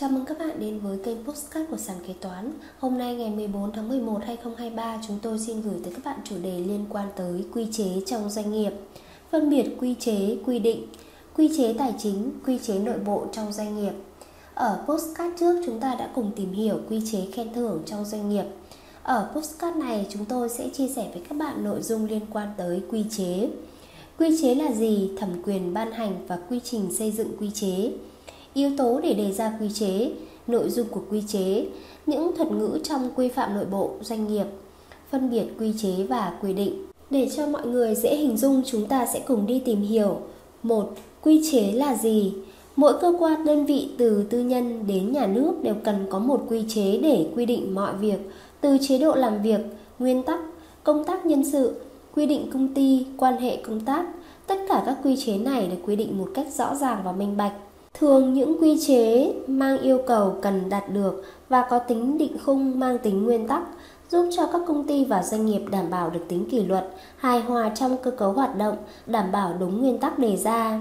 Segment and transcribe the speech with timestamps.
[0.00, 2.52] Chào mừng các bạn đến với kênh Postcard của Sàn Kế Toán.
[2.78, 6.36] Hôm nay ngày 14 tháng 11 2023 chúng tôi xin gửi tới các bạn chủ
[6.42, 8.72] đề liên quan tới quy chế trong doanh nghiệp.
[9.30, 10.86] Phân biệt quy chế, quy định,
[11.36, 13.92] quy chế tài chính, quy chế nội bộ trong doanh nghiệp.
[14.54, 18.28] Ở Postcard trước chúng ta đã cùng tìm hiểu quy chế khen thưởng trong doanh
[18.28, 18.44] nghiệp.
[19.02, 22.48] Ở Postcard này chúng tôi sẽ chia sẻ với các bạn nội dung liên quan
[22.56, 23.48] tới quy chế.
[24.18, 27.92] Quy chế là gì, thẩm quyền ban hành và quy trình xây dựng quy chế
[28.58, 30.10] yếu tố để đề ra quy chế,
[30.46, 31.66] nội dung của quy chế,
[32.06, 34.46] những thuật ngữ trong quy phạm nội bộ doanh nghiệp,
[35.10, 36.84] phân biệt quy chế và quy định.
[37.10, 40.16] Để cho mọi người dễ hình dung, chúng ta sẽ cùng đi tìm hiểu.
[40.62, 42.32] một Quy chế là gì?
[42.76, 46.44] Mỗi cơ quan đơn vị từ tư nhân đến nhà nước đều cần có một
[46.48, 48.18] quy chế để quy định mọi việc,
[48.60, 49.60] từ chế độ làm việc,
[49.98, 50.40] nguyên tắc,
[50.84, 51.74] công tác nhân sự,
[52.14, 54.06] quy định công ty, quan hệ công tác.
[54.46, 57.36] Tất cả các quy chế này được quy định một cách rõ ràng và minh
[57.36, 57.52] bạch.
[57.94, 62.80] Thường những quy chế mang yêu cầu cần đạt được và có tính định khung
[62.80, 63.62] mang tính nguyên tắc
[64.10, 67.40] giúp cho các công ty và doanh nghiệp đảm bảo được tính kỷ luật, hài
[67.40, 70.80] hòa trong cơ cấu hoạt động, đảm bảo đúng nguyên tắc đề ra.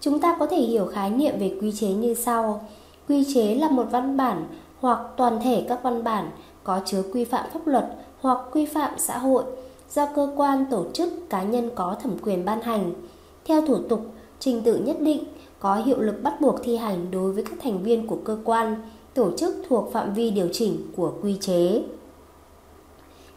[0.00, 2.68] Chúng ta có thể hiểu khái niệm về quy chế như sau.
[3.08, 4.46] Quy chế là một văn bản
[4.80, 6.30] hoặc toàn thể các văn bản
[6.64, 7.84] có chứa quy phạm pháp luật
[8.20, 9.44] hoặc quy phạm xã hội
[9.90, 12.92] do cơ quan, tổ chức, cá nhân có thẩm quyền ban hành
[13.44, 14.06] theo thủ tục,
[14.38, 15.24] trình tự nhất định
[15.60, 18.76] có hiệu lực bắt buộc thi hành đối với các thành viên của cơ quan,
[19.14, 21.82] tổ chức thuộc phạm vi điều chỉnh của quy chế.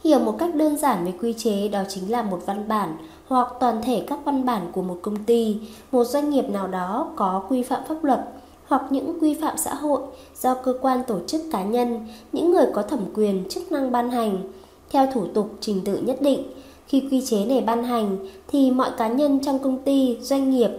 [0.03, 3.47] Hiểu một cách đơn giản về quy chế đó chính là một văn bản hoặc
[3.59, 5.57] toàn thể các văn bản của một công ty,
[5.91, 8.19] một doanh nghiệp nào đó có quy phạm pháp luật
[8.67, 10.01] hoặc những quy phạm xã hội
[10.41, 14.09] do cơ quan tổ chức cá nhân, những người có thẩm quyền chức năng ban
[14.09, 14.37] hành
[14.89, 16.43] theo thủ tục trình tự nhất định.
[16.87, 18.17] Khi quy chế này ban hành
[18.47, 20.69] thì mọi cá nhân trong công ty, doanh nghiệp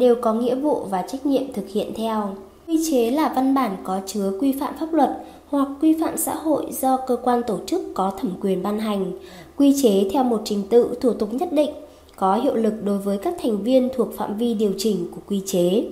[0.00, 2.34] đều có nghĩa vụ và trách nhiệm thực hiện theo.
[2.66, 5.10] Quy chế là văn bản có chứa quy phạm pháp luật
[5.48, 9.12] hoặc quy phạm xã hội do cơ quan tổ chức có thẩm quyền ban hành.
[9.56, 11.70] Quy chế theo một trình tự thủ tục nhất định
[12.16, 15.42] có hiệu lực đối với các thành viên thuộc phạm vi điều chỉnh của quy
[15.46, 15.84] chế.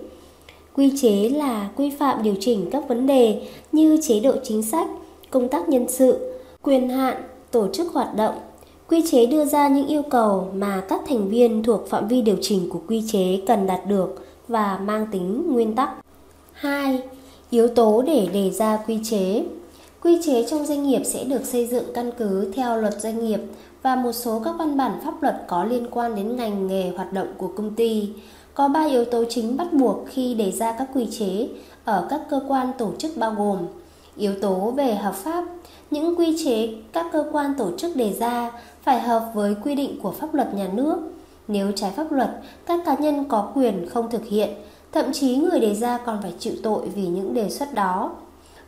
[0.74, 4.88] Quy chế là quy phạm điều chỉnh các vấn đề như chế độ chính sách,
[5.30, 7.16] công tác nhân sự, quyền hạn,
[7.50, 8.34] tổ chức hoạt động,
[8.88, 12.36] Quy chế đưa ra những yêu cầu mà các thành viên thuộc phạm vi điều
[12.40, 15.90] chỉnh của quy chế cần đạt được và mang tính nguyên tắc.
[16.52, 17.02] 2.
[17.50, 19.44] Yếu tố để đề ra quy chế.
[20.02, 23.40] Quy chế trong doanh nghiệp sẽ được xây dựng căn cứ theo luật doanh nghiệp
[23.82, 27.12] và một số các văn bản pháp luật có liên quan đến ngành nghề hoạt
[27.12, 28.08] động của công ty.
[28.54, 31.48] Có 3 yếu tố chính bắt buộc khi đề ra các quy chế
[31.84, 33.58] ở các cơ quan tổ chức bao gồm
[34.18, 35.44] yếu tố về hợp pháp,
[35.90, 38.50] những quy chế các cơ quan tổ chức đề ra
[38.82, 40.96] phải hợp với quy định của pháp luật nhà nước.
[41.48, 42.30] Nếu trái pháp luật,
[42.66, 44.50] các cá nhân có quyền không thực hiện,
[44.92, 48.12] thậm chí người đề ra còn phải chịu tội vì những đề xuất đó.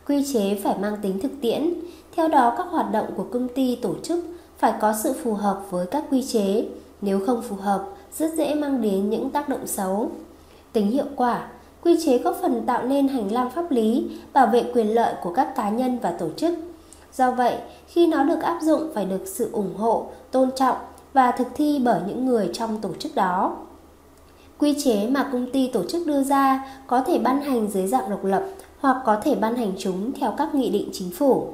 [0.07, 1.73] Quy chế phải mang tính thực tiễn,
[2.15, 4.25] theo đó các hoạt động của công ty tổ chức
[4.57, 6.65] phải có sự phù hợp với các quy chế,
[7.01, 7.85] nếu không phù hợp
[8.17, 10.11] rất dễ mang đến những tác động xấu.
[10.73, 11.47] Tính hiệu quả,
[11.83, 15.33] quy chế góp phần tạo nên hành lang pháp lý bảo vệ quyền lợi của
[15.33, 16.53] các cá nhân và tổ chức
[17.13, 20.75] Do vậy, khi nó được áp dụng phải được sự ủng hộ, tôn trọng
[21.13, 23.57] và thực thi bởi những người trong tổ chức đó.
[24.57, 28.09] Quy chế mà công ty tổ chức đưa ra có thể ban hành dưới dạng
[28.09, 28.43] độc lập
[28.79, 31.47] hoặc có thể ban hành chúng theo các nghị định chính phủ.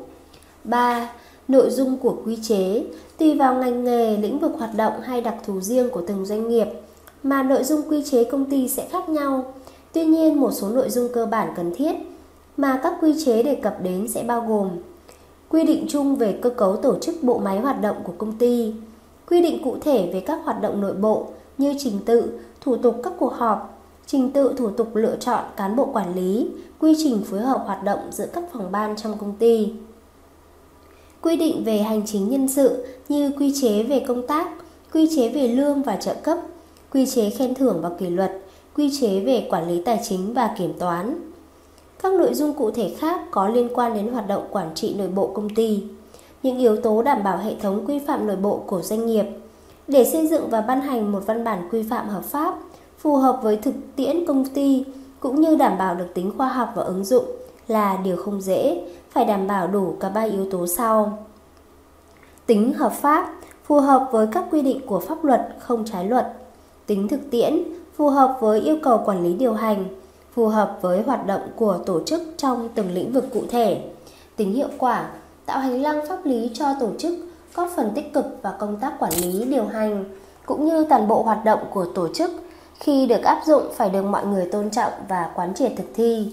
[0.64, 1.10] 3.
[1.48, 2.84] Nội dung của quy chế
[3.18, 6.48] tùy vào ngành nghề, lĩnh vực hoạt động hay đặc thù riêng của từng doanh
[6.50, 6.68] nghiệp
[7.24, 9.54] mà nội dung quy chế công ty sẽ khác nhau.
[9.94, 11.94] Tuy nhiên, một số nội dung cơ bản cần thiết
[12.58, 14.70] mà các quy chế đề cập đến sẽ bao gồm
[15.50, 18.74] quy định chung về cơ cấu tổ chức bộ máy hoạt động của công ty,
[19.30, 21.28] quy định cụ thể về các hoạt động nội bộ
[21.58, 25.76] như trình tự, thủ tục các cuộc họp, trình tự thủ tục lựa chọn cán
[25.76, 26.50] bộ quản lý,
[26.80, 29.74] quy trình phối hợp hoạt động giữa các phòng ban trong công ty.
[31.22, 34.50] Quy định về hành chính nhân sự như quy chế về công tác,
[34.94, 36.38] quy chế về lương và trợ cấp,
[36.94, 38.42] quy chế khen thưởng và kỷ luật,
[38.78, 41.32] quy chế về quản lý tài chính và kiểm toán.
[42.04, 45.08] Các nội dung cụ thể khác có liên quan đến hoạt động quản trị nội
[45.08, 45.84] bộ công ty,
[46.44, 49.26] những yếu tố đảm bảo hệ thống quy phạm nội bộ của doanh nghiệp
[49.88, 52.56] để xây dựng và ban hành một văn bản quy phạm hợp pháp
[52.98, 54.86] phù hợp với thực tiễn công ty
[55.20, 57.26] cũng như đảm bảo được tính khoa học và ứng dụng
[57.68, 61.28] là điều không dễ, phải đảm bảo đủ cả ba yếu tố sau.
[62.46, 63.34] Tính hợp pháp,
[63.64, 66.34] phù hợp với các quy định của pháp luật không trái luật.
[66.86, 67.64] Tính thực tiễn,
[67.98, 69.86] phù hợp với yêu cầu quản lý điều hành,
[70.34, 73.82] phù hợp với hoạt động của tổ chức trong từng lĩnh vực cụ thể.
[74.36, 75.10] Tính hiệu quả,
[75.46, 77.14] tạo hành lang pháp lý cho tổ chức,
[77.56, 80.06] góp phần tích cực vào công tác quản lý điều hành
[80.46, 82.32] cũng như toàn bộ hoạt động của tổ chức
[82.80, 86.32] khi được áp dụng phải được mọi người tôn trọng và quán triệt thực thi.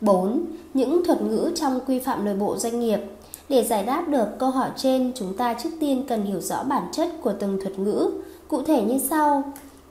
[0.00, 0.44] 4.
[0.74, 3.00] Những thuật ngữ trong quy phạm nội bộ doanh nghiệp
[3.48, 6.82] Để giải đáp được câu hỏi trên, chúng ta trước tiên cần hiểu rõ bản
[6.92, 8.10] chất của từng thuật ngữ,
[8.48, 9.42] cụ thể như sau.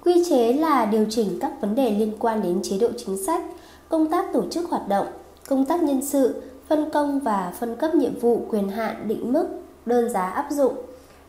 [0.06, 3.42] Quy chế là điều chỉnh các vấn đề liên quan đến chế độ chính sách,
[3.90, 5.07] công tác tổ chức hoạt động,
[5.48, 9.48] công tác nhân sự, phân công và phân cấp nhiệm vụ quyền hạn định mức,
[9.86, 10.74] đơn giá áp dụng.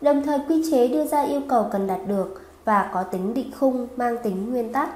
[0.00, 3.50] Đồng thời quy chế đưa ra yêu cầu cần đạt được và có tính định
[3.58, 4.90] khung mang tính nguyên tắc.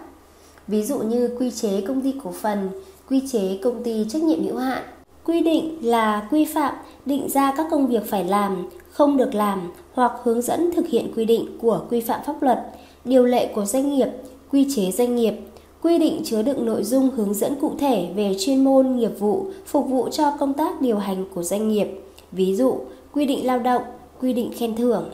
[0.66, 2.68] Ví dụ như quy chế công ty cổ phần,
[3.08, 4.82] quy chế công ty trách nhiệm hữu hạn.
[5.24, 6.74] Quy định là quy phạm
[7.06, 11.12] định ra các công việc phải làm, không được làm hoặc hướng dẫn thực hiện
[11.16, 12.58] quy định của quy phạm pháp luật,
[13.04, 14.08] điều lệ của doanh nghiệp,
[14.52, 15.34] quy chế doanh nghiệp,
[15.82, 19.46] quy định chứa đựng nội dung hướng dẫn cụ thể về chuyên môn, nghiệp vụ
[19.66, 21.88] phục vụ cho công tác điều hành của doanh nghiệp.
[22.32, 22.78] Ví dụ,
[23.12, 23.82] quy định lao động,
[24.20, 25.10] quy định khen thưởng.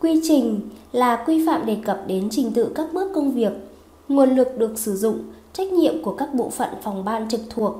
[0.00, 0.60] Quy trình
[0.92, 3.52] là quy phạm đề cập đến trình tự các bước công việc,
[4.08, 5.18] nguồn lực được sử dụng,
[5.52, 7.74] trách nhiệm của các bộ phận phòng ban trực thuộc,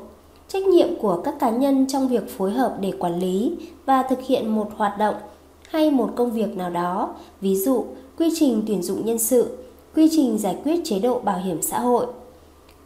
[0.48, 3.56] trách nhiệm của các cá nhân trong việc phối hợp để quản lý
[3.86, 5.14] và thực hiện một hoạt động
[5.72, 7.84] hay một công việc nào đó, ví dụ
[8.18, 9.58] quy trình tuyển dụng nhân sự,
[9.94, 12.06] quy trình giải quyết chế độ bảo hiểm xã hội.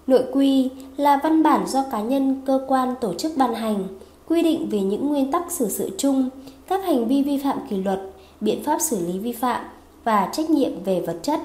[0.07, 3.85] Nội quy là văn bản do cá nhân, cơ quan, tổ chức ban hành,
[4.29, 6.29] quy định về những nguyên tắc xử sự chung,
[6.69, 8.01] các hành vi vi phạm kỷ luật,
[8.41, 9.65] biện pháp xử lý vi phạm
[10.05, 11.41] và trách nhiệm về vật chất.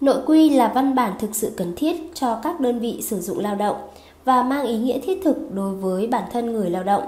[0.00, 3.38] Nội quy là văn bản thực sự cần thiết cho các đơn vị sử dụng
[3.38, 3.76] lao động
[4.24, 7.02] và mang ý nghĩa thiết thực đối với bản thân người lao động.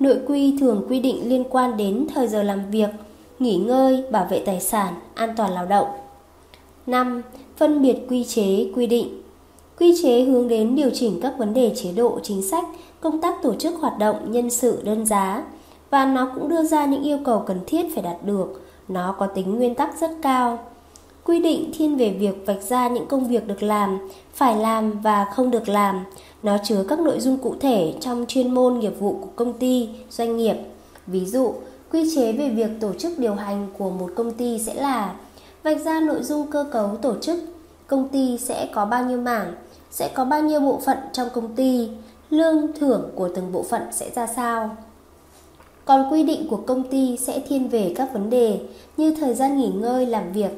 [0.00, 2.90] Nội quy thường quy định liên quan đến thời giờ làm việc,
[3.38, 5.86] nghỉ ngơi, bảo vệ tài sản, an toàn lao động.
[6.86, 7.22] 5.
[7.56, 9.22] Phân biệt quy chế, quy định
[9.78, 12.64] Quy chế hướng đến điều chỉnh các vấn đề chế độ, chính sách,
[13.00, 15.44] công tác tổ chức hoạt động, nhân sự, đơn giá
[15.90, 18.62] và nó cũng đưa ra những yêu cầu cần thiết phải đạt được.
[18.88, 20.58] Nó có tính nguyên tắc rất cao.
[21.26, 23.98] Quy định thiên về việc vạch ra những công việc được làm,
[24.34, 26.04] phải làm và không được làm.
[26.42, 29.88] Nó chứa các nội dung cụ thể trong chuyên môn nghiệp vụ của công ty,
[30.10, 30.56] doanh nghiệp.
[31.06, 31.54] Ví dụ,
[31.92, 35.14] quy chế về việc tổ chức điều hành của một công ty sẽ là
[35.62, 37.38] vạch ra nội dung cơ cấu tổ chức,
[37.86, 39.54] công ty sẽ có bao nhiêu mảng,
[39.90, 41.88] sẽ có bao nhiêu bộ phận trong công ty,
[42.30, 44.76] lương thưởng của từng bộ phận sẽ ra sao.
[45.84, 48.60] Còn quy định của công ty sẽ thiên về các vấn đề
[48.96, 50.50] như thời gian nghỉ ngơi làm việc.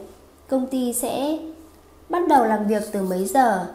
[0.48, 1.38] Công ty sẽ
[2.08, 3.66] bắt đầu làm việc từ mấy giờ,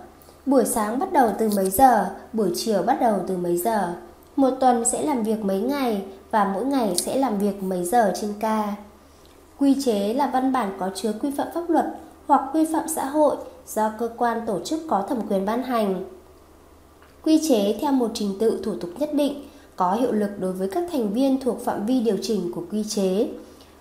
[0.46, 3.94] buổi sáng bắt đầu từ mấy giờ, buổi chiều bắt đầu từ mấy giờ.
[4.36, 8.14] Một tuần sẽ làm việc mấy ngày và mỗi ngày sẽ làm việc mấy giờ
[8.22, 8.75] trên ca.
[9.60, 11.86] Quy chế là văn bản có chứa quy phạm pháp luật
[12.28, 13.36] hoặc quy phạm xã hội
[13.68, 16.06] do cơ quan tổ chức có thẩm quyền ban hành.
[17.24, 19.44] Quy chế theo một trình tự thủ tục nhất định
[19.75, 22.84] có hiệu lực đối với các thành viên thuộc phạm vi điều chỉnh của quy
[22.84, 23.28] chế.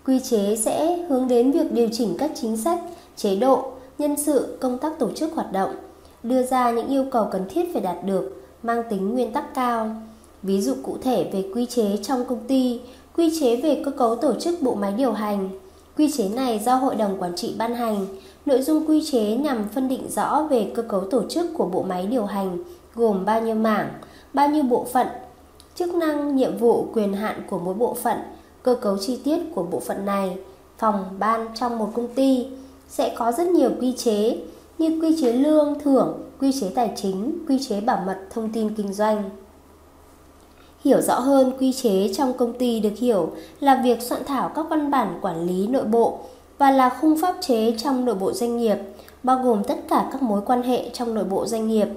[0.06, 2.80] Quy chế sẽ hướng đến việc điều chỉnh các chính sách,
[3.16, 5.74] chế độ, nhân sự, công tác tổ chức hoạt động,
[6.22, 9.90] đưa ra những yêu cầu cần thiết phải đạt được, mang tính nguyên tắc cao.
[10.42, 12.80] Ví dụ cụ thể về quy chế trong công ty,
[13.16, 15.48] quy chế về cơ cấu tổ chức bộ máy điều hành.
[15.96, 18.06] Quy chế này do Hội đồng Quản trị ban hành,
[18.46, 21.82] nội dung quy chế nhằm phân định rõ về cơ cấu tổ chức của bộ
[21.82, 22.58] máy điều hành,
[22.94, 23.88] gồm bao nhiêu mảng,
[24.32, 25.06] bao nhiêu bộ phận,
[25.74, 28.18] chức năng, nhiệm vụ, quyền hạn của mỗi bộ phận,
[28.62, 30.36] cơ cấu chi tiết của bộ phận này,
[30.78, 32.46] phòng, ban trong một công ty
[32.88, 34.38] sẽ có rất nhiều quy chế
[34.78, 38.74] như quy chế lương, thưởng, quy chế tài chính, quy chế bảo mật thông tin
[38.74, 39.30] kinh doanh.
[40.84, 44.66] Hiểu rõ hơn quy chế trong công ty được hiểu là việc soạn thảo các
[44.70, 46.18] văn bản quản lý nội bộ
[46.58, 48.76] và là khung pháp chế trong nội bộ doanh nghiệp,
[49.22, 51.88] bao gồm tất cả các mối quan hệ trong nội bộ doanh nghiệp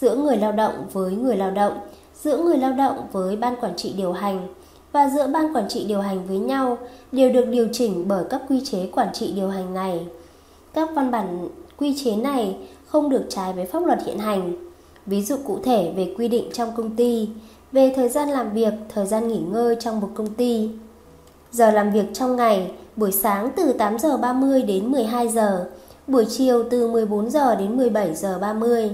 [0.00, 1.78] giữa người lao động với người lao động,
[2.14, 4.48] giữa người lao động với ban quản trị điều hành
[4.92, 6.78] và giữa ban quản trị điều hành với nhau
[7.12, 10.06] đều được điều chỉnh bởi các quy chế quản trị điều hành này.
[10.74, 12.56] Các văn bản quy chế này
[12.86, 14.52] không được trái với pháp luật hiện hành.
[15.06, 17.28] Ví dụ cụ thể về quy định trong công ty,
[17.72, 20.70] về thời gian làm việc, thời gian nghỉ ngơi trong một công ty.
[21.52, 25.70] Giờ làm việc trong ngày, buổi sáng từ 8 giờ 30 đến 12 giờ,
[26.06, 28.90] buổi chiều từ 14 giờ đến 17 giờ 30.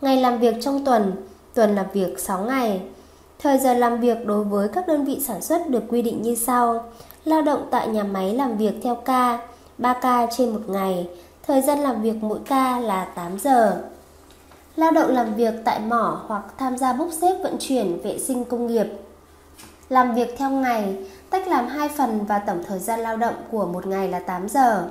[0.00, 1.12] Ngày làm việc trong tuần,
[1.54, 2.80] tuần làm việc 6 ngày.
[3.42, 6.34] Thời giờ làm việc đối với các đơn vị sản xuất được quy định như
[6.34, 6.84] sau.
[7.24, 9.38] Lao động tại nhà máy làm việc theo ca,
[9.78, 11.08] 3 ca trên một ngày,
[11.46, 13.82] thời gian làm việc mỗi ca là 8 giờ.
[14.76, 18.44] Lao động làm việc tại mỏ hoặc tham gia bốc xếp vận chuyển vệ sinh
[18.44, 18.86] công nghiệp.
[19.88, 20.96] Làm việc theo ngày,
[21.30, 24.48] tách làm hai phần và tổng thời gian lao động của một ngày là 8
[24.48, 24.88] giờ.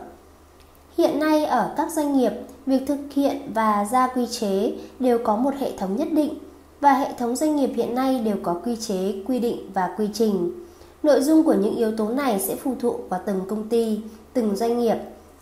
[0.97, 2.31] Hiện nay ở các doanh nghiệp,
[2.65, 6.33] việc thực hiện và ra quy chế đều có một hệ thống nhất định
[6.81, 10.07] và hệ thống doanh nghiệp hiện nay đều có quy chế, quy định và quy
[10.13, 10.51] trình.
[11.03, 13.99] Nội dung của những yếu tố này sẽ phụ thuộc vào từng công ty,
[14.33, 14.97] từng doanh nghiệp.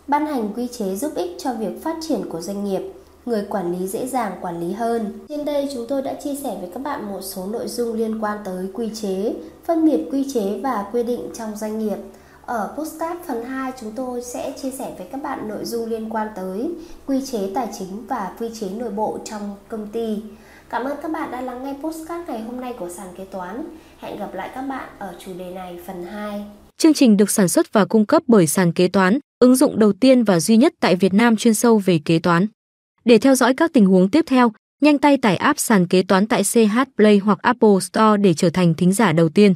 [0.06, 2.92] Ban hành quy chế giúp ích cho việc phát triển của doanh nghiệp,
[3.26, 5.18] người quản lý dễ dàng quản lý hơn.
[5.28, 8.24] Trên đây chúng tôi đã chia sẻ với các bạn một số nội dung liên
[8.24, 11.96] quan tới quy chế, phân biệt quy chế và quy định trong doanh nghiệp.
[12.46, 16.10] Ở postcard phần 2 chúng tôi sẽ chia sẻ với các bạn nội dung liên
[16.10, 16.70] quan tới
[17.06, 20.16] quy chế tài chính và quy chế nội bộ trong công ty.
[20.70, 23.64] Cảm ơn các bạn đã lắng nghe postcard ngày hôm nay của sàn kế toán.
[23.98, 26.44] Hẹn gặp lại các bạn ở chủ đề này phần 2.
[26.76, 29.92] Chương trình được sản xuất và cung cấp bởi sàn kế toán, ứng dụng đầu
[29.92, 32.46] tiên và duy nhất tại Việt Nam chuyên sâu về kế toán.
[33.04, 36.26] Để theo dõi các tình huống tiếp theo, nhanh tay tải app sàn kế toán
[36.26, 39.54] tại CH Play hoặc Apple Store để trở thành thính giả đầu tiên.